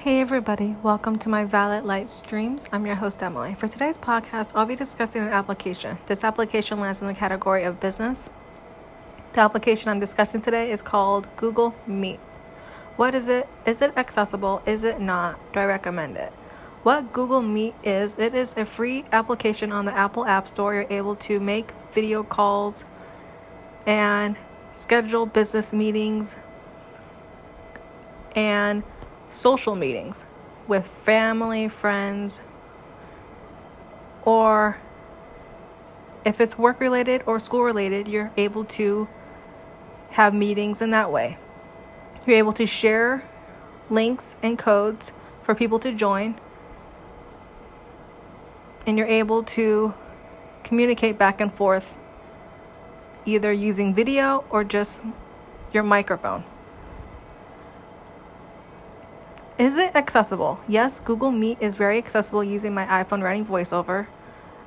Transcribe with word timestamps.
Hey 0.00 0.22
everybody, 0.22 0.76
welcome 0.82 1.18
to 1.18 1.28
my 1.28 1.44
Violet 1.44 1.84
Light 1.84 2.08
Streams. 2.08 2.70
I'm 2.72 2.86
your 2.86 2.94
host 2.94 3.22
Emily. 3.22 3.54
For 3.54 3.68
today's 3.68 3.98
podcast, 3.98 4.50
I'll 4.54 4.64
be 4.64 4.74
discussing 4.74 5.20
an 5.20 5.28
application. 5.28 5.98
This 6.06 6.24
application 6.24 6.80
lands 6.80 7.02
in 7.02 7.06
the 7.06 7.12
category 7.12 7.64
of 7.64 7.80
business. 7.80 8.30
The 9.34 9.42
application 9.42 9.90
I'm 9.90 10.00
discussing 10.00 10.40
today 10.40 10.72
is 10.72 10.80
called 10.80 11.28
Google 11.36 11.74
Meet. 11.86 12.18
What 12.96 13.14
is 13.14 13.28
it? 13.28 13.46
Is 13.66 13.82
it 13.82 13.92
accessible? 13.94 14.62
Is 14.64 14.84
it 14.84 15.02
not? 15.02 15.38
Do 15.52 15.60
I 15.60 15.66
recommend 15.66 16.16
it? 16.16 16.32
What 16.82 17.12
Google 17.12 17.42
Meet 17.42 17.74
is, 17.84 18.18
it 18.18 18.34
is 18.34 18.54
a 18.56 18.64
free 18.64 19.04
application 19.12 19.70
on 19.70 19.84
the 19.84 19.92
Apple 19.92 20.24
App 20.24 20.48
Store. 20.48 20.72
You're 20.72 20.86
able 20.88 21.16
to 21.16 21.38
make 21.40 21.72
video 21.92 22.22
calls 22.22 22.86
and 23.86 24.36
schedule 24.72 25.26
business 25.26 25.74
meetings 25.74 26.36
and 28.34 28.82
social 29.30 29.74
meetings 29.74 30.26
with 30.66 30.86
family, 30.86 31.68
friends, 31.68 32.42
or 34.24 34.78
if 36.24 36.40
it's 36.40 36.58
work 36.58 36.80
related 36.80 37.22
or 37.26 37.38
school 37.38 37.62
related, 37.62 38.06
you're 38.06 38.30
able 38.36 38.64
to 38.64 39.08
have 40.10 40.34
meetings 40.34 40.82
in 40.82 40.90
that 40.90 41.10
way. 41.10 41.38
You're 42.26 42.36
able 42.36 42.52
to 42.54 42.66
share 42.66 43.24
links 43.88 44.36
and 44.42 44.58
codes 44.58 45.12
for 45.42 45.54
people 45.54 45.78
to 45.78 45.92
join, 45.92 46.38
and 48.86 48.98
you're 48.98 49.06
able 49.06 49.42
to 49.44 49.94
communicate 50.62 51.16
back 51.16 51.40
and 51.40 51.52
forth 51.52 51.94
either 53.24 53.52
using 53.52 53.94
video 53.94 54.44
or 54.50 54.64
just 54.64 55.02
your 55.72 55.82
microphone. 55.82 56.44
Is 59.60 59.76
it 59.76 59.94
accessible? 59.94 60.58
Yes, 60.66 61.00
Google 61.00 61.30
Meet 61.30 61.58
is 61.60 61.74
very 61.74 61.98
accessible 61.98 62.42
using 62.42 62.72
my 62.72 62.86
iPhone 62.86 63.22
running 63.22 63.44
voiceover. 63.44 64.06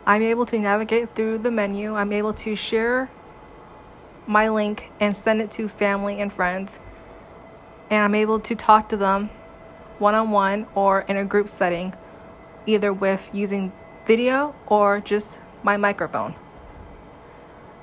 I'm 0.05 0.21
able 0.21 0.45
to 0.45 0.59
navigate 0.59 1.09
through 1.09 1.39
the 1.39 1.49
menu. 1.49 1.95
I'm 1.95 2.13
able 2.13 2.31
to 2.35 2.55
share 2.55 3.09
my 4.27 4.49
link 4.49 4.91
and 4.99 5.17
send 5.17 5.41
it 5.41 5.49
to 5.53 5.67
family 5.67 6.21
and 6.21 6.31
friends. 6.31 6.77
And 7.89 8.03
I'm 8.03 8.13
able 8.13 8.39
to 8.41 8.53
talk 8.55 8.87
to 8.89 8.95
them 8.95 9.31
one 9.97 10.13
on 10.13 10.29
one 10.29 10.67
or 10.75 11.01
in 11.01 11.17
a 11.17 11.25
group 11.25 11.49
setting, 11.49 11.95
either 12.67 12.93
with 12.93 13.27
using 13.33 13.73
video 14.05 14.53
or 14.67 14.99
just 14.99 15.41
my 15.63 15.75
microphone. 15.75 16.35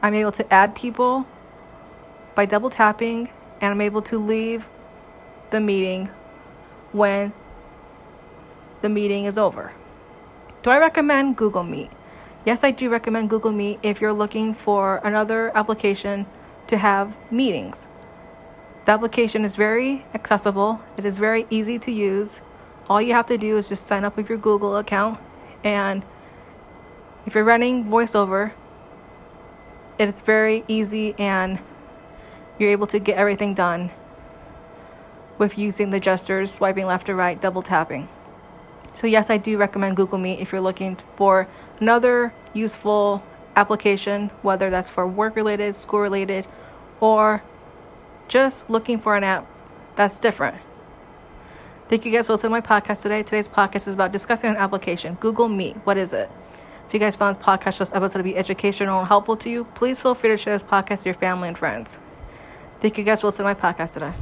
I'm 0.00 0.14
able 0.14 0.30
to 0.30 0.54
add 0.54 0.76
people 0.76 1.26
by 2.36 2.46
double 2.46 2.70
tapping, 2.70 3.30
and 3.60 3.72
I'm 3.72 3.80
able 3.80 4.02
to 4.02 4.16
leave 4.16 4.68
the 5.50 5.60
meeting 5.60 6.08
when 6.92 7.32
the 8.82 8.88
meeting 8.88 9.24
is 9.24 9.38
over. 9.38 9.72
Do 10.62 10.70
I 10.70 10.78
recommend 10.78 11.36
Google 11.36 11.62
Meet? 11.62 11.90
Yes, 12.44 12.64
I 12.64 12.70
do 12.70 12.88
recommend 12.88 13.30
Google 13.30 13.52
Meet 13.52 13.80
if 13.82 14.00
you're 14.00 14.12
looking 14.12 14.54
for 14.54 15.00
another 15.04 15.56
application 15.56 16.26
to 16.66 16.78
have 16.78 17.16
meetings. 17.30 17.88
The 18.84 18.92
application 18.92 19.44
is 19.44 19.56
very 19.56 20.06
accessible, 20.14 20.80
it 20.96 21.04
is 21.04 21.18
very 21.18 21.46
easy 21.50 21.78
to 21.80 21.92
use. 21.92 22.40
All 22.88 23.00
you 23.00 23.12
have 23.12 23.26
to 23.26 23.38
do 23.38 23.56
is 23.56 23.68
just 23.68 23.86
sign 23.86 24.04
up 24.04 24.16
with 24.16 24.28
your 24.28 24.38
Google 24.38 24.76
account, 24.76 25.20
and 25.62 26.02
if 27.26 27.34
you're 27.34 27.44
running 27.44 27.84
VoiceOver, 27.84 28.52
it's 29.98 30.22
very 30.22 30.64
easy 30.66 31.14
and 31.18 31.58
you're 32.58 32.70
able 32.70 32.86
to 32.86 32.98
get 32.98 33.16
everything 33.16 33.52
done 33.52 33.90
with 35.40 35.58
using 35.58 35.88
the 35.88 35.98
gestures, 35.98 36.52
swiping 36.52 36.86
left 36.86 37.08
or 37.08 37.16
right, 37.16 37.40
double 37.40 37.62
tapping. 37.62 38.08
So, 38.94 39.06
yes, 39.06 39.30
I 39.30 39.38
do 39.38 39.56
recommend 39.56 39.96
Google 39.96 40.18
Meet 40.18 40.38
if 40.38 40.52
you're 40.52 40.60
looking 40.60 40.98
for 41.16 41.48
another 41.80 42.34
useful 42.52 43.24
application, 43.56 44.28
whether 44.42 44.68
that's 44.68 44.90
for 44.90 45.06
work 45.08 45.34
related, 45.34 45.74
school 45.74 46.00
related, 46.00 46.46
or 47.00 47.42
just 48.28 48.68
looking 48.68 49.00
for 49.00 49.16
an 49.16 49.24
app 49.24 49.46
that's 49.96 50.20
different. 50.20 50.58
Thank 51.88 52.04
you 52.04 52.12
guys 52.12 52.26
for 52.26 52.34
listening 52.34 52.52
to 52.52 52.60
my 52.60 52.60
podcast 52.60 53.02
today. 53.02 53.22
Today's 53.22 53.48
podcast 53.48 53.88
is 53.88 53.94
about 53.94 54.12
discussing 54.12 54.50
an 54.50 54.56
application, 54.56 55.14
Google 55.14 55.48
Meet. 55.48 55.76
What 55.84 55.96
is 55.96 56.12
it? 56.12 56.30
If 56.86 56.92
you 56.92 57.00
guys 57.00 57.16
found 57.16 57.34
this 57.34 57.42
podcast, 57.42 57.78
this 57.78 57.94
episode 57.94 58.18
to 58.18 58.24
be 58.24 58.36
educational 58.36 58.98
and 58.98 59.08
helpful 59.08 59.36
to 59.38 59.48
you, 59.48 59.64
please 59.74 59.98
feel 59.98 60.14
free 60.14 60.30
to 60.30 60.36
share 60.36 60.54
this 60.54 60.62
podcast 60.62 61.02
to 61.02 61.08
your 61.08 61.14
family 61.14 61.48
and 61.48 61.56
friends. 61.56 61.98
Thank 62.80 62.98
you 62.98 63.04
guys 63.04 63.22
for 63.22 63.28
listening 63.28 63.54
to 63.54 63.62
my 63.62 63.72
podcast 63.72 63.94
today. 63.94 64.12